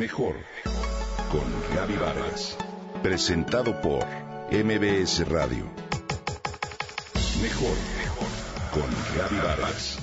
[0.00, 0.34] Mejor
[1.30, 2.56] con Gaby Vargas.
[3.02, 4.06] Presentado por
[4.50, 5.66] MBS Radio.
[7.42, 7.76] Mejor
[8.72, 9.98] con Gaby Vargas.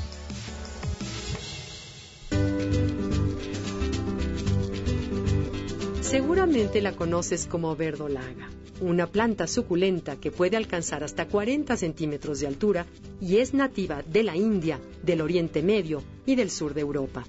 [6.02, 12.46] Seguramente la conoces como verdolaga, una planta suculenta que puede alcanzar hasta 40 centímetros de
[12.46, 12.86] altura
[13.20, 17.26] y es nativa de la India, del Oriente Medio y del sur de Europa.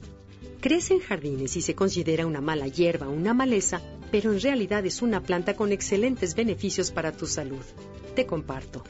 [0.61, 3.81] Crece en jardines y se considera una mala hierba, una maleza,
[4.11, 7.63] pero en realidad es una planta con excelentes beneficios para tu salud.
[8.17, 8.83] Te comparto.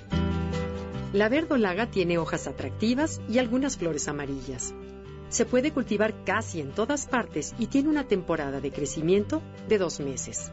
[1.12, 4.72] La verdolaga tiene hojas atractivas y algunas flores amarillas.
[5.28, 10.00] Se puede cultivar casi en todas partes y tiene una temporada de crecimiento de dos
[10.00, 10.50] meses.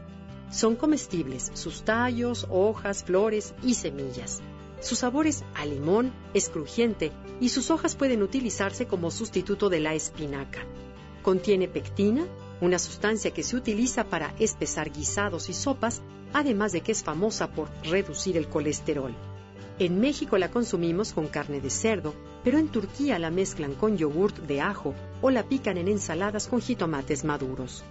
[0.50, 4.42] Son comestibles sus tallos, hojas, flores y semillas.
[4.80, 7.10] Su sabor es a limón, es crujiente
[7.40, 10.66] y sus hojas pueden utilizarse como sustituto de la espinaca.
[11.26, 12.24] Contiene pectina,
[12.60, 16.00] una sustancia que se utiliza para espesar guisados y sopas,
[16.32, 19.12] además de que es famosa por reducir el colesterol.
[19.80, 24.38] En México la consumimos con carne de cerdo, pero en Turquía la mezclan con yogurt
[24.42, 27.82] de ajo o la pican en ensaladas con jitomates maduros.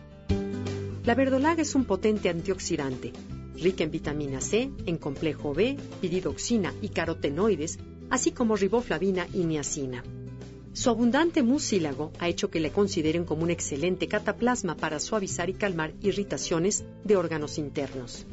[1.03, 3.11] La verdolaga es un potente antioxidante,
[3.55, 10.05] rica en vitamina C, en complejo B, piridoxina y carotenoides, así como riboflavina y niacina.
[10.75, 15.53] Su abundante mucílago ha hecho que le consideren como un excelente cataplasma para suavizar y
[15.53, 18.25] calmar irritaciones de órganos internos.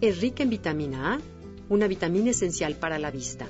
[0.00, 1.20] Es rica en vitamina A,
[1.68, 3.46] una vitamina esencial para la vista.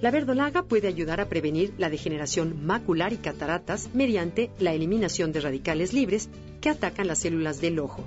[0.00, 5.42] La verdolaga puede ayudar a prevenir la degeneración macular y cataratas mediante la eliminación de
[5.42, 6.30] radicales libres
[6.62, 8.02] que atacan las células del ojo.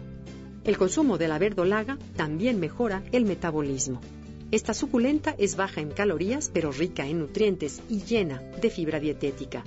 [0.64, 4.02] El consumo de la verdolaga también mejora el metabolismo.
[4.52, 9.64] Esta suculenta es baja en calorías, pero rica en nutrientes y llena de fibra dietética.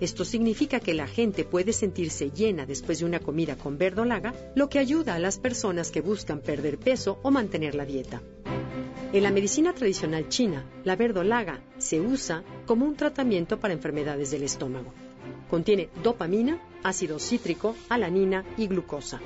[0.00, 4.70] Esto significa que la gente puede sentirse llena después de una comida con verdolaga, lo
[4.70, 8.22] que ayuda a las personas que buscan perder peso o mantener la dieta.
[9.12, 14.44] En la medicina tradicional china, la verdolaga se usa como un tratamiento para enfermedades del
[14.44, 14.94] estómago.
[15.50, 19.20] Contiene dopamina, ácido cítrico, alanina y glucosa.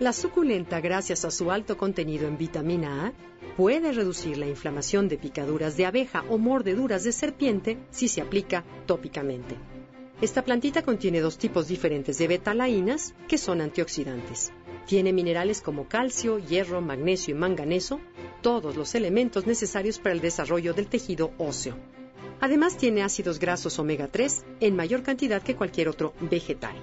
[0.00, 3.12] La suculenta, gracias a su alto contenido en vitamina A,
[3.56, 8.64] puede reducir la inflamación de picaduras de abeja o mordeduras de serpiente si se aplica
[8.86, 9.56] tópicamente.
[10.20, 14.52] Esta plantita contiene dos tipos diferentes de betalaínas que son antioxidantes.
[14.84, 18.00] Tiene minerales como calcio, hierro, magnesio y manganeso,
[18.42, 21.76] todos los elementos necesarios para el desarrollo del tejido óseo.
[22.40, 26.74] Además tiene ácidos grasos omega 3 en mayor cantidad que cualquier otro vegetal.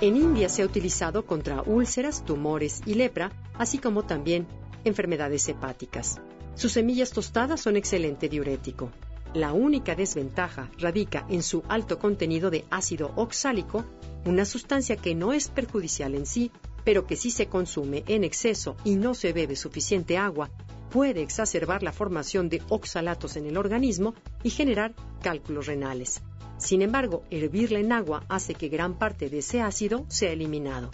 [0.00, 4.46] En India se ha utilizado contra úlceras, tumores y lepra, así como también
[4.84, 6.20] enfermedades hepáticas.
[6.54, 8.92] Sus semillas tostadas son excelente diurético.
[9.34, 13.84] La única desventaja radica en su alto contenido de ácido oxálico,
[14.24, 16.52] una sustancia que no es perjudicial en sí,
[16.84, 20.48] pero que si se consume en exceso y no se bebe suficiente agua,
[20.90, 26.22] puede exacerbar la formación de oxalatos en el organismo y generar cálculos renales.
[26.58, 30.90] Sin embargo, hervirla en agua hace que gran parte de ese ácido sea eliminado.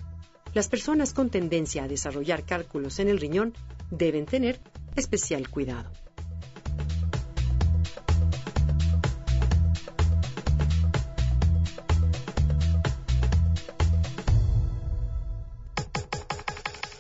[0.53, 3.55] Las personas con tendencia a desarrollar cálculos en el riñón
[3.91, 4.61] deben tener
[4.95, 5.91] especial cuidado.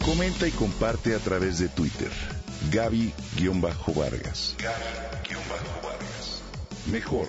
[0.04, 2.10] Comenta y comparte a través de Twitter.
[2.72, 4.56] Gaby-Vargas.
[4.58, 6.42] Gaby-Vargas.
[6.90, 7.28] Mejor